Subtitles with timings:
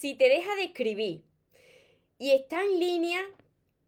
[0.00, 1.22] si te deja de escribir
[2.18, 3.20] y está en línea,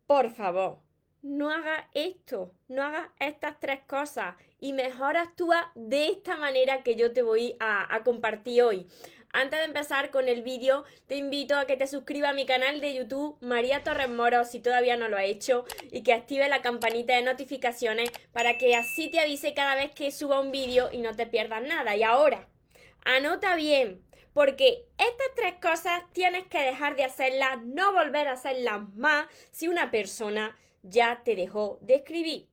[0.06, 0.76] por favor,
[1.22, 6.96] no hagas esto, no hagas estas tres cosas y mejor actúa de esta manera que
[6.96, 8.86] yo te voy a, compartir hoy.
[9.32, 12.82] Antes de empezar con el vídeo, te invito a que te suscribas a mi canal
[12.82, 16.60] de YouTube María Torres Moro si todavía no lo has hecho y que active la
[16.60, 20.98] campanita de notificaciones para que así te avise cada vez que suba un vídeo y
[20.98, 21.96] no te pierdas nada.
[21.96, 22.50] Y ahora,
[23.02, 28.88] anota bien, porque estas tres cosas tienes que dejar de hacerlas, no volver a hacerlas
[28.94, 32.48] más si una persona ya te dejó de escribir.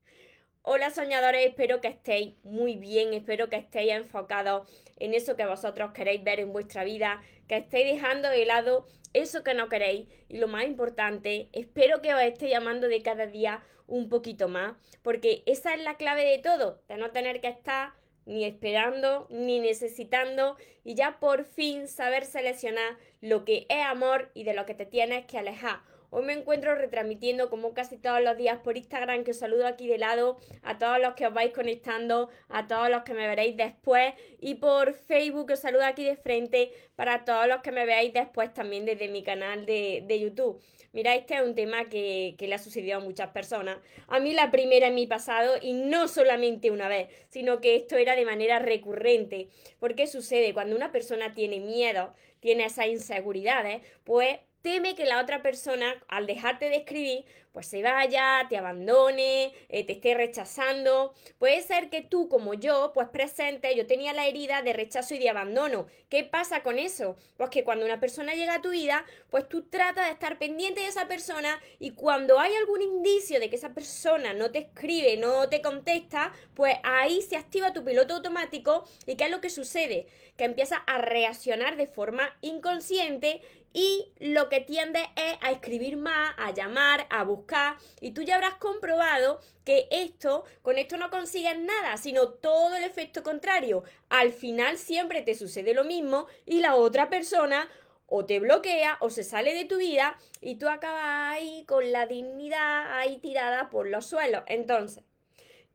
[0.61, 5.93] Hola soñadores, espero que estéis muy bien, espero que estéis enfocados en eso que vosotros
[5.93, 10.37] queréis ver en vuestra vida, que estéis dejando de lado eso que no queréis y
[10.37, 15.41] lo más importante, espero que os esté llamando de cada día un poquito más, porque
[15.47, 17.93] esa es la clave de todo, de no tener que estar
[18.29, 24.43] ni esperando, ni necesitando y ya por fin saber seleccionar lo que es amor y
[24.43, 28.35] de lo que te tienes que alejar Hoy me encuentro retransmitiendo como casi todos los
[28.35, 31.53] días por Instagram, que os saludo aquí de lado, a todos los que os vais
[31.53, 36.15] conectando, a todos los que me veréis después, y por Facebook os saludo aquí de
[36.15, 40.59] frente para todos los que me veáis después también desde mi canal de, de YouTube.
[40.93, 43.77] Mira, este es un tema que, que, le ha sucedido a muchas personas.
[44.07, 47.95] A mí la primera en mi pasado, y no solamente una vez, sino que esto
[47.95, 49.49] era de manera recurrente.
[49.79, 50.55] ¿Por qué sucede?
[50.55, 56.27] Cuando una persona tiene miedo, tiene esas inseguridades, pues teme que la otra persona, al
[56.27, 61.13] dejarte de escribir, pues se vaya, te abandone, eh, te esté rechazando.
[61.39, 65.19] Puede ser que tú, como yo, pues presente, yo tenía la herida de rechazo y
[65.19, 65.87] de abandono.
[66.09, 67.17] ¿Qué pasa con eso?
[67.37, 70.81] Pues que cuando una persona llega a tu vida, pues tú tratas de estar pendiente
[70.81, 75.17] de esa persona y cuando hay algún indicio de que esa persona no te escribe,
[75.17, 79.49] no te contesta, pues ahí se activa tu piloto automático y ¿qué es lo que
[79.49, 80.07] sucede?
[80.37, 83.41] Que empieza a reaccionar de forma inconsciente
[83.73, 88.35] y lo que tiende es a escribir más, a llamar, a buscar y tú ya
[88.35, 93.83] habrás comprobado que esto, con esto no consigues nada, sino todo el efecto contrario.
[94.09, 97.69] Al final siempre te sucede lo mismo y la otra persona
[98.07, 102.07] o te bloquea o se sale de tu vida y tú acabas ahí con la
[102.07, 104.43] dignidad ahí tirada por los suelos.
[104.47, 105.03] Entonces,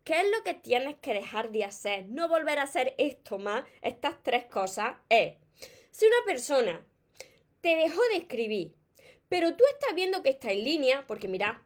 [0.03, 2.07] ¿qué es lo que tienes que dejar de hacer?
[2.07, 5.35] No volver a hacer esto más, estas tres cosas es,
[5.93, 6.85] si una persona
[7.65, 8.75] te dejó de escribir,
[9.31, 11.65] pero tú estás viendo que está en línea, porque mira,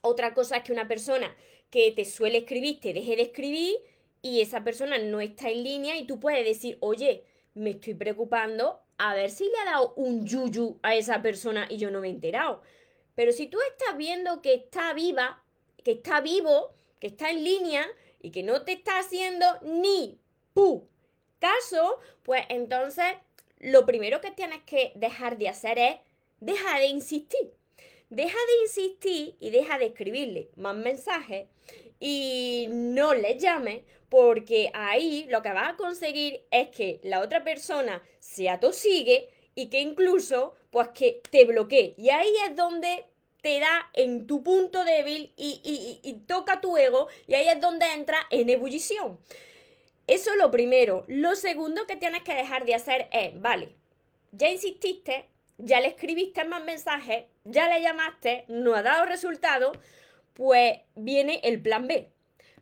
[0.00, 1.36] otra cosa es que una persona
[1.68, 3.76] que te suele escribir te deje de escribir
[4.22, 8.80] y esa persona no está en línea y tú puedes decir, oye, me estoy preocupando
[8.96, 12.08] a ver si le ha dado un yuyu a esa persona y yo no me
[12.08, 12.62] he enterado.
[13.14, 15.44] Pero si tú estás viendo que está viva,
[15.84, 17.86] que está vivo, que está en línea
[18.22, 20.18] y que no te está haciendo ni
[20.54, 20.88] pu
[21.38, 23.04] caso, pues entonces
[23.58, 25.96] lo primero que tienes que dejar de hacer es
[26.40, 27.52] deja de insistir.
[28.08, 31.48] Deja de insistir y deja de escribirle más mensajes
[31.98, 37.42] y no le llames porque ahí lo que vas a conseguir es que la otra
[37.42, 41.94] persona se atosigue y que incluso pues que te bloquee.
[41.96, 43.06] Y ahí es donde
[43.40, 47.60] te da en tu punto débil y, y, y, toca tu ego y ahí es
[47.60, 49.18] donde entra en ebullición.
[50.06, 51.04] Eso es lo primero.
[51.08, 53.74] Lo segundo que tienes que dejar de hacer es, vale,
[54.32, 55.28] ya insististe,
[55.58, 59.72] ya le escribiste más mensajes, ya le llamaste, no ha dado resultado,
[60.34, 62.08] pues viene el plan B.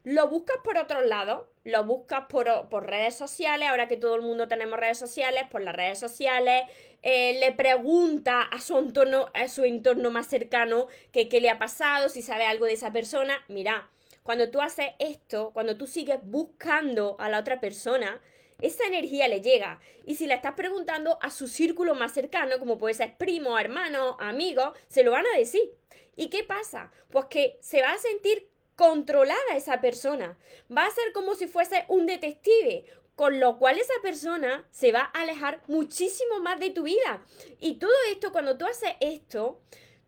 [0.05, 2.47] Lo buscas por otros lados, lo buscas por,
[2.87, 6.65] redes sociales, ahora que todo el mundo tenemos redes sociales, por las redes sociales,
[7.03, 12.09] eh, le pregunta a su entorno, a su entorno más cercano qué le ha pasado,
[12.09, 13.43] si sabe algo de esa persona.
[13.49, 13.89] Mira,
[14.25, 18.23] cuando tú haces esto, cuando tú sigues buscando a la otra persona,
[18.61, 19.81] esa energía le llega.
[20.07, 24.17] Y si le estás preguntando a su círculo más cercano, como puede ser primo, hermano,
[24.19, 25.61] amigo, se lo van a decir.
[26.17, 26.91] ¿Y qué pasa?
[27.11, 30.39] Pues que se va a sentir controlada esa persona.
[30.75, 32.87] Va a ser como si fuese un detective,
[33.17, 37.23] con lo cual esa persona se va a alejar muchísimo más de tu vida.
[37.61, 39.61] Y todo esto, cuando tú haces esto,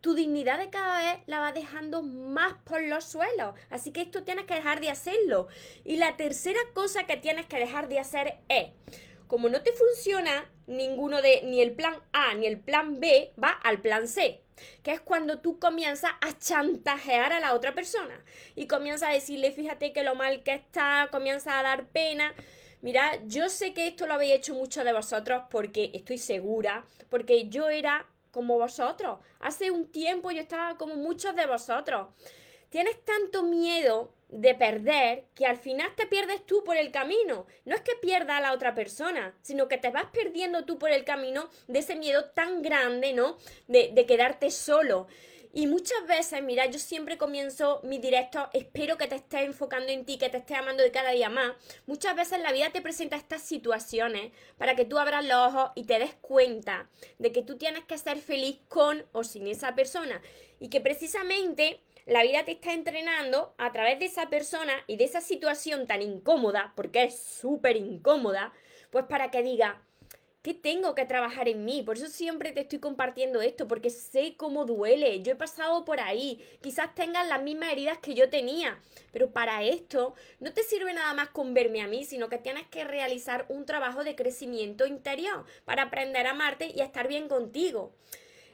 [0.07, 3.53] tu dignidad de cada vez la vas dejando más por los suelos.
[3.69, 5.49] Así que esto tienes que dejar de hacerlo.
[5.83, 8.67] Y la tercera cosa que tienes que dejar de hacer es,
[9.27, 13.49] como no te funciona ninguno de, ni el plan A ni el plan B, va
[13.49, 14.41] al plan C
[14.81, 18.23] que es cuando tú comienzas a chantajear a la otra persona
[18.55, 22.33] y comienzas a decirle, fíjate que lo mal que está, comienza a dar pena.
[22.81, 27.49] Mira, yo sé que esto lo habéis hecho muchos de vosotros porque estoy segura, porque
[27.49, 29.17] yo era como vosotros.
[29.39, 32.09] Hace un tiempo yo estaba como muchos de vosotros.
[32.69, 37.47] tienes tanto miedo de perder que al final te pierdes tú por el camino.
[37.65, 40.91] No es que pierda a la otra persona, sino que te vas perdiendo tú por
[40.91, 43.37] el camino de ese miedo tan grande, ¿no?
[43.67, 45.07] De, de quedarte solo.
[45.53, 50.05] Y muchas veces, mira, yo siempre comienzo mi directo, espero que te estés enfocando en
[50.05, 51.53] ti, que te estés amando de cada día más.
[51.85, 55.85] Muchas veces la vida te presenta estas situaciones para que tú abras los ojos y
[55.85, 60.21] te des cuenta de que tú tienes que ser feliz con o sin esa persona.
[60.59, 65.03] Y que precisamente la vida te está entrenando a través de esa persona y de
[65.03, 68.53] esa situación tan incómoda, porque es súper incómoda,
[68.91, 69.81] pues para que diga,
[70.47, 71.83] ¿Qué tengo que trabajar en mí?
[71.83, 75.21] Por eso siempre te estoy compartiendo esto, porque sé cómo duele.
[75.21, 76.41] Yo he pasado por ahí.
[76.61, 78.79] Quizás tengas las mismas heridas que yo tenía.
[79.11, 82.65] Pero para esto no te sirve nada más con verme a mí, sino que tienes
[82.67, 87.27] que realizar un trabajo de crecimiento interior para aprender a amarte y a estar bien
[87.27, 87.91] contigo.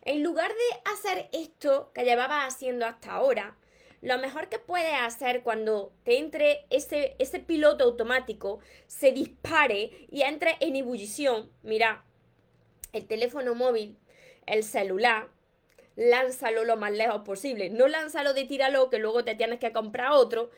[0.02, 3.56] En lugar de hacer esto que llevabas haciendo hasta ahora,
[4.04, 10.24] lo mejor que puedes hacer cuando te entre ese, ese piloto automático, se dispare y
[10.24, 12.04] entre en ebullición, mira,
[12.92, 13.98] el teléfono móvil,
[14.46, 15.30] el celular,
[15.96, 17.70] lánzalo lo más lejos posible.
[17.70, 20.52] No lánzalo de tíralo que luego te tienes que comprar otro,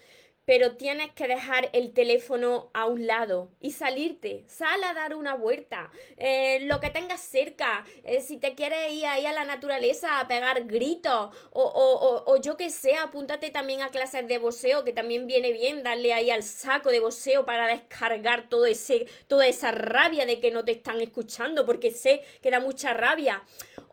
[0.46, 5.36] pero tienes que dejar el teléfono a un lado y salirte, sal a dar una
[5.36, 10.20] vuelta, eh, lo que tengas cerca, eh, si te quieres ir ahí a la naturaleza
[10.20, 14.84] a pegar gritos o, o, o, yo que sé, apúntate también a clases de boxeo,
[14.84, 19.48] que también viene bien darle ahí al saco de boxeo para descargar todo ese, toda
[19.48, 23.44] esa rabia de que no te están escuchando, porque sé que da mucha rabia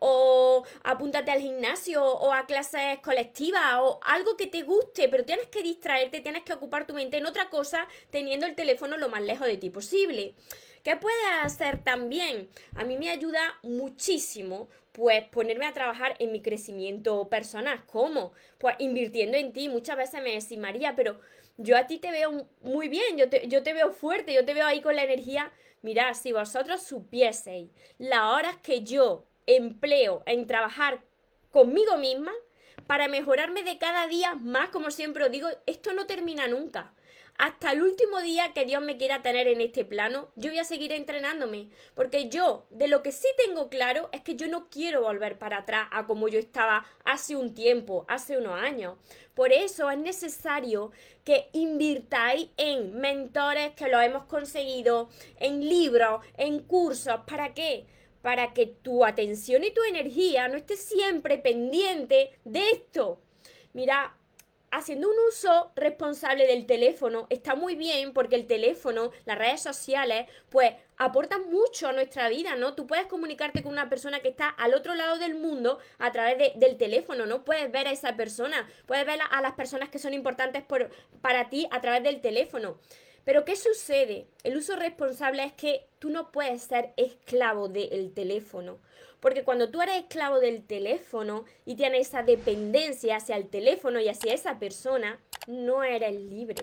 [0.05, 5.47] o apúntate al gimnasio o a clases colectivas o algo que te guste, pero tienes
[5.47, 9.21] que distraerte, tienes que ocupar tu mente en otra cosa teniendo el teléfono lo más
[9.21, 10.35] lejos de ti posible.
[10.83, 12.49] ¿Qué puedes hacer también?
[12.75, 17.85] A mí me ayuda muchísimo pues ponerme a trabajar en mi crecimiento personal.
[17.85, 18.33] ¿Cómo?
[18.57, 19.69] Pues invirtiendo en ti.
[19.69, 21.17] Muchas veces me decís, María, pero
[21.55, 24.53] yo a ti te veo muy bien, yo te, yo te veo fuerte, yo te
[24.53, 25.53] veo ahí con la energía.
[25.81, 31.03] Mirad, si vosotros supieseis las horas que yo empleo en trabajar
[31.51, 32.31] conmigo misma
[32.87, 36.93] para mejorarme de cada día más, como siempre os digo, esto no termina nunca.
[37.37, 40.63] Hasta el último día que Dios me quiera tener en este plano, yo voy a
[40.63, 45.01] seguir entrenándome, porque yo de lo que sí tengo claro es que yo no quiero
[45.01, 48.97] volver para atrás a como yo estaba hace un tiempo, hace unos años.
[49.33, 50.91] Por eso es necesario
[51.23, 57.87] que invirtáis en mentores que lo hemos conseguido, en libros, en cursos, ¿para qué?
[58.23, 63.19] Para que tu atención y tu energía no esté siempre pendiente de esto.
[63.73, 64.15] Mira,
[64.71, 70.27] haciendo un uso responsable del teléfono está muy bien porque el teléfono, las redes sociales,
[70.49, 72.75] pues aportan mucho a nuestra vida, ¿no?
[72.75, 76.57] Tú puedes comunicarte con una persona que está al otro lado del mundo a través
[76.57, 77.43] del teléfono, ¿no?
[77.43, 81.49] Puedes ver a esa persona, puedes ver a, las personas que son importantes por, para
[81.49, 82.79] ti a través del teléfono.
[83.23, 84.27] Pero ¿qué sucede?
[84.43, 88.79] El uso responsable es que tú no puedes ser esclavo del teléfono.
[89.21, 94.09] Porque cuando tú eres esclavo del teléfono y tienes esa dependencia hacia el teléfono y
[94.09, 96.61] hacia esa persona, no eres libre.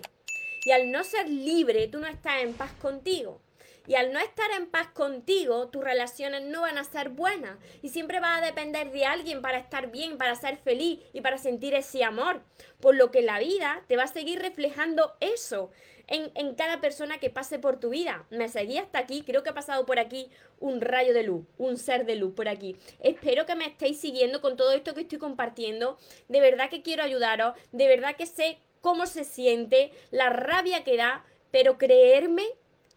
[0.63, 3.41] Y al no ser libre, tú no estás en paz contigo.
[3.87, 7.57] Y al no estar en paz contigo, tus relaciones no van a ser buenas.
[7.81, 11.37] Y siempre vas a depender de alguien para estar bien, para ser feliz y para
[11.37, 12.41] sentir ese amor.
[12.79, 15.71] Por lo que la vida te va a seguir reflejando eso
[16.11, 18.25] en, cada persona que pase por tu vida.
[18.29, 21.77] Me seguí hasta aquí, creo que ha pasado por aquí un rayo de luz, un
[21.77, 22.75] ser de luz por aquí.
[22.99, 25.97] Espero que me estéis siguiendo con todo esto que estoy compartiendo.
[26.27, 30.97] De verdad que quiero ayudaros, de verdad que sé cómo se siente, la rabia que
[30.97, 32.45] da, pero creerme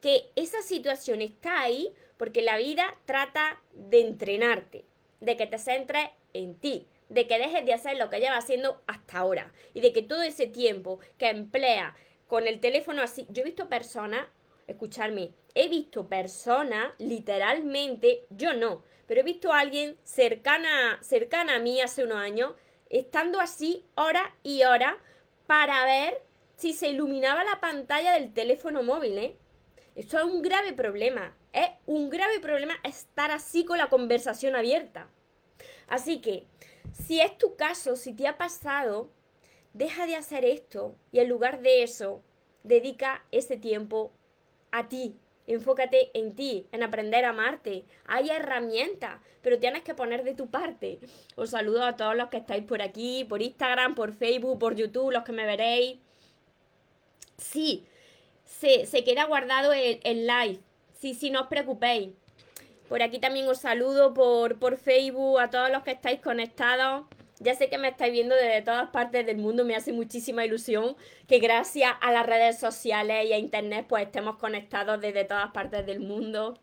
[0.05, 4.85] que esa situación está ahí porque la vida trata de entrenarte,
[5.21, 8.83] de que te centres en ti, de que dejes de hacer lo que llevas haciendo
[8.87, 11.97] hasta ahora y de que todo ese tiempo que emplea
[12.27, 13.27] con el teléfono así.
[13.31, 14.27] Yo he visto personas,
[14.67, 21.61] escucharme, he visto personas, literalmente, yo no, pero he visto a alguien cercana, cercana a
[21.61, 22.53] mí hace unos años,
[22.91, 24.99] estando así hora y hora
[25.47, 26.21] para ver
[26.57, 29.37] si se iluminaba la pantalla del teléfono móvil, ¿eh?
[29.95, 31.37] Esto es un grave problema.
[31.53, 35.09] Es un grave problema estar así con la conversación abierta.
[35.87, 36.47] Así que,
[36.93, 39.11] si es tu caso, si te ha pasado,
[39.73, 42.23] deja de hacer esto y en lugar de eso,
[42.63, 44.13] dedica ese tiempo
[44.73, 45.17] a ti.
[45.47, 47.85] Enfócate en ti, en aprender a amarte.
[48.07, 51.01] Hay herramientas, pero tienes que poner de tu parte.
[51.37, 55.13] Os saludo a todos los que estáis por aquí, por Instagram, por Facebook, por YouTube,
[55.13, 55.99] los que me veréis.
[57.37, 57.87] Sí,
[58.45, 60.61] se, queda guardado el, el, live.
[60.99, 62.11] Sí, sí, no os preocupéis.
[62.89, 67.07] Por aquí también os saludo por, por Facebook a todos los que estáis conectados.
[67.41, 70.97] Ya sé que me estáis viendo desde todas partes del mundo, me hace muchísima ilusión
[71.27, 75.85] que gracias a las redes sociales y a internet pues estemos conectados desde todas partes
[75.85, 76.59] del mundo.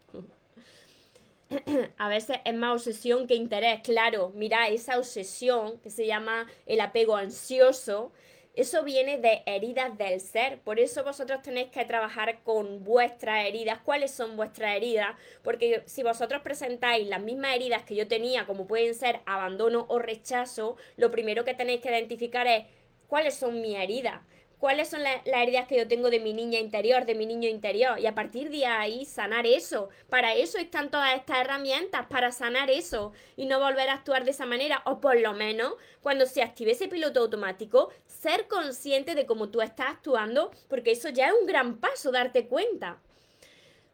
[1.98, 6.80] a veces es más obsesión que interés, claro, mira, esa obsesión que se llama el
[6.80, 8.12] apego ansioso,
[8.54, 10.60] eso viene de heridas del ser.
[10.60, 13.80] Por eso vosotros tenéis que trabajar con vuestras heridas.
[13.80, 15.16] ¿Cuáles son vuestras heridas?
[15.42, 20.00] Porque si vosotros presentáis las mismas heridas que yo tenía, como pueden ser abandono o
[20.00, 22.66] rechazo, lo primero que tenéis que identificar es
[23.08, 24.22] cuáles son mis heridas
[24.62, 28.00] cuáles son las heridas que yo tengo de mi niña interior, de mi niño interior,
[28.00, 29.90] y a partir de ahí sanar eso.
[30.08, 34.30] Para eso están todas estas herramientas, para sanar eso y no volver a actuar de
[34.30, 39.26] esa manera, o por lo menos cuando se active ese piloto automático, ser consciente de
[39.26, 43.02] cómo tú estás actuando, porque eso ya es un gran paso, darte cuenta.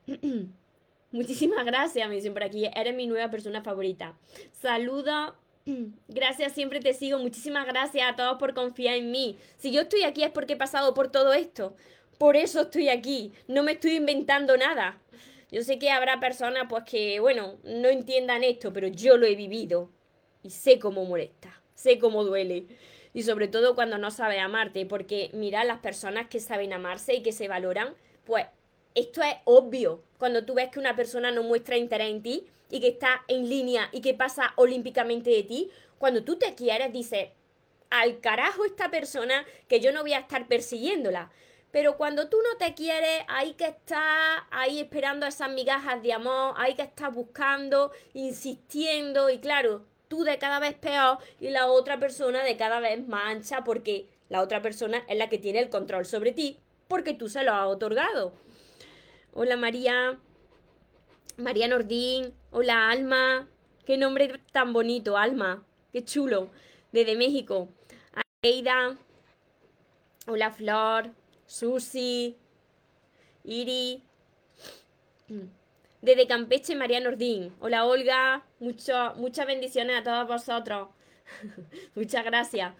[1.12, 2.69] Muchísimas gracias, me dicen por aquí.
[2.75, 4.17] Eres mi nueva persona favorita.
[4.51, 5.33] Saluda
[6.07, 7.19] Gracias, siempre te sigo.
[7.19, 9.38] Muchísimas gracias a todos por confiar en mí.
[9.57, 11.75] Si yo estoy aquí es porque he pasado por todo esto.
[12.17, 13.33] Por eso estoy aquí.
[13.47, 15.00] No me estoy inventando nada.
[15.51, 19.36] Yo sé que habrá personas pues que, bueno, no entiendan esto, pero yo lo he
[19.36, 19.89] vivido
[20.43, 22.67] y sé cómo molesta, sé cómo duele.
[23.13, 27.24] Y sobre todo cuando no sabes amarte, porque mira, las personas que saben amarse y
[27.24, 27.93] que se valoran,
[28.25, 28.45] pues
[28.93, 30.03] esto es obvio.
[30.17, 33.50] Cuando tú ves que una persona no muestra interés en ti, y que está en
[33.50, 37.29] línea y que pasa olímpicamente de ti, cuando tú te quieres, dices,
[37.89, 41.31] al carajo esta persona que yo no voy a estar persiguiéndola.
[41.71, 46.53] Pero cuando tú no te quieres, hay que estar ahí esperando esas migajas de amor,
[46.57, 52.00] hay que estar buscando, insistiendo y claro, tú de cada vez peor y la otra
[52.00, 55.69] persona de cada vez más ancha porque la otra persona es la que tiene el
[55.69, 56.57] control sobre ti
[56.88, 58.33] porque tú se lo has otorgado.
[59.33, 60.17] Hola María,
[61.38, 63.48] María Nordín, hola Alma,
[63.86, 65.63] qué nombre tan bonito, Alma,
[65.94, 66.50] qué chulo,
[66.91, 67.70] desde México.
[68.41, 68.98] Aida,
[70.25, 71.12] hola Flor,
[71.46, 72.36] Susi,
[73.44, 74.01] Iri,
[76.01, 77.53] desde Campeche, María Nordín.
[77.60, 80.89] Hola Olga, muchas bendiciones a todos vosotros.
[81.94, 82.74] muchas gracias.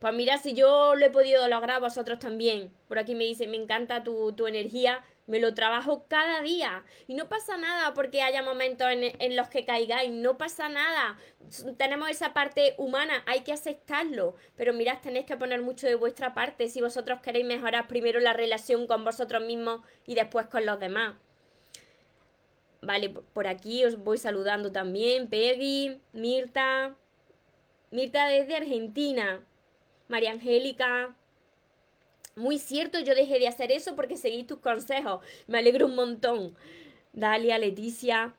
[0.00, 2.70] Pues mira, si yo lo he podido lograr, vosotros también.
[2.88, 6.84] Por aquí me dice, me encanta tu, tu energía me lo trabajo cada día.
[7.06, 10.10] Y no pasa nada porque haya momentos en, los que caigáis.
[10.10, 11.18] No pasa nada.
[11.76, 14.34] Tenemos esa parte humana, hay que aceptarlo.
[14.56, 18.32] Pero mirad, tenéis que poner mucho de vuestra parte si vosotros queréis mejorar primero la
[18.32, 21.14] relación con vosotros mismos y después con los demás.
[22.80, 25.28] Vale, por aquí os voy saludando también.
[25.28, 26.96] Peggy, Mirta.
[27.90, 29.44] Mirta desde Argentina.
[30.08, 31.14] María Angélica,
[32.36, 35.20] muy cierto, yo dejé de hacer eso porque seguí tus consejos.
[35.46, 36.54] Me alegro un montón.
[37.12, 38.34] Dalia, Leticia,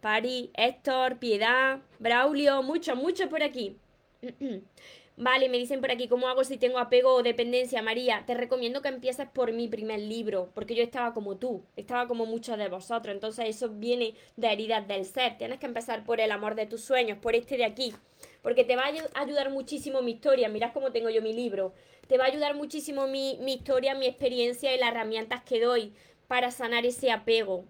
[0.00, 3.76] Pari, Héctor, Piedad, Braulio, mucho, mucho por aquí.
[5.16, 8.24] Vale, me dicen por aquí, ¿cómo hago si tengo apego o dependencia, María?
[8.26, 12.24] Te recomiendo que empieces por mi primer libro, porque yo estaba como tú, estaba como
[12.24, 15.36] muchos de vosotros, entonces eso viene de heridas del ser.
[15.36, 17.92] Tienes que empezar por el amor de tus sueños, por este de aquí,
[18.42, 20.48] porque te va a ayudar muchísimo mi historia.
[20.48, 21.72] Mirad cómo tengo yo mi libro.
[22.08, 25.92] Te va a ayudar muchísimo mi, mi historia, mi experiencia y las herramientas que doy
[26.28, 27.64] para sanar ese apego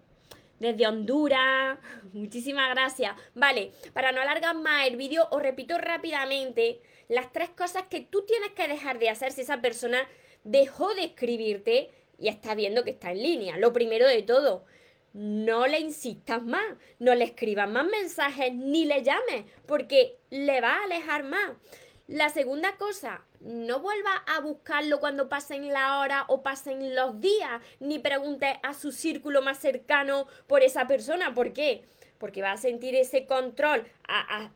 [0.59, 1.79] desde Honduras.
[2.12, 3.14] Muchísimas gracias.
[3.35, 8.23] Vale, para no alargar más el vídeo, os repito rápidamente las tres cosas que tú
[8.23, 10.09] tienes que dejar de hacer si esa persona
[10.45, 13.57] dejó de escribirte y está viendo que está en línea.
[13.59, 14.64] Lo primero de todo,
[15.12, 16.64] no le insistas más,
[16.99, 21.52] no le escribas más mensajes ni le llames, porque le va a alejar más.
[22.09, 27.62] La segunda cosa, no vuelva a buscarlo cuando pasen la hora o pasen los días,
[27.81, 31.33] ni pregunte a su círculo más cercano por esa persona.
[31.35, 31.85] ¿Por qué?
[32.23, 33.85] Porque va a sentir ese control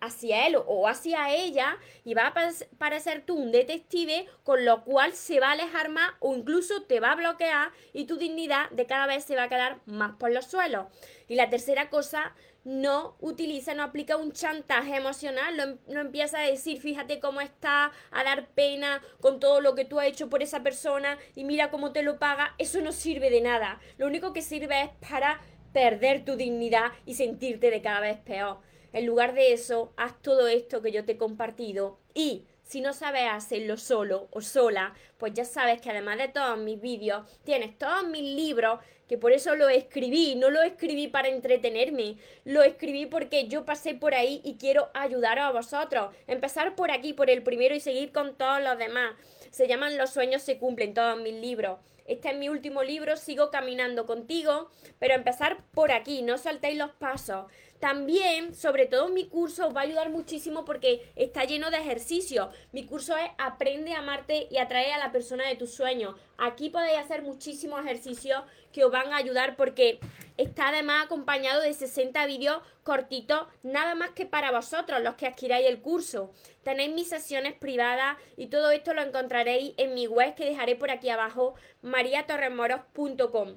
[0.01, 2.35] hacia él o hacia ella y va a
[2.79, 7.01] parecer tú un detective, con lo cual se va a alejar más o incluso te
[7.01, 10.31] va a bloquear y tu dignidad de cada vez se va a quedar más por
[10.31, 10.87] los suelos.
[11.27, 16.81] Y la tercera cosa, no utiliza, no aplica un chantaje emocional, no, empieza a decir,
[16.81, 20.65] fíjate cómo está, a dar pena con todo lo que tú has hecho por esa
[20.65, 23.79] persona y mira cómo te lo paga, eso no sirve de nada.
[23.99, 25.41] Lo único que sirve es para
[25.77, 28.61] perder tu dignidad y sentirte de cada vez peor.
[28.95, 32.95] En lugar de eso, haz todo esto que yo te he compartido y si no
[32.95, 37.77] sabes hacerlo solo o sola, pues ya sabes que además de todos mis vídeos, tienes
[37.77, 42.17] todos mis libros, que por eso lo escribí, no lo escribí para entretenerme,
[42.47, 46.17] lo escribí porque yo pasé por ahí y quiero ayudar a vosotros.
[46.27, 49.15] Empezar por aquí, por el primero y seguir con todos los demás.
[49.51, 51.81] Se llaman Los sueños se cumplen, todos mis libros.
[52.07, 56.93] Este es mi último libro, sigo caminando contigo, pero empezar por aquí, no saltéis los
[56.93, 57.47] pasos.
[57.81, 62.49] También, sobre todo mi curso, os va a ayudar muchísimo porque está lleno de ejercicios.
[62.73, 66.15] Mi curso es Aprende a amarte y atrae a la persona de tus sueños.
[66.39, 70.01] Aquí podéis hacer muchísimos ejercicios que os van a ayudar porque
[70.37, 75.67] está además acompañado de 60 vídeos cortitos, nada más que para vosotros, los que adquiráis
[75.67, 76.33] el curso.
[76.63, 80.91] Tenéis mis sesiones privadas y todo esto lo encontraréis en mi web que dejaré por
[80.91, 83.57] aquí abajo, mariatorremoros.com.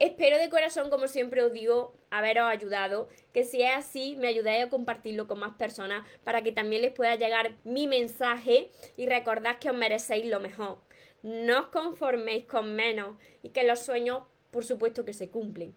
[0.00, 3.08] Espero de corazón, como siempre os digo, haberos ayudado.
[3.32, 6.92] Que si es así, me ayudéis a compartirlo con más personas para que también les
[6.92, 10.78] pueda llegar mi mensaje y recordad que os merecéis lo mejor.
[11.22, 15.76] No os conforméis con menos y que los sueños, por supuesto que se cumplen,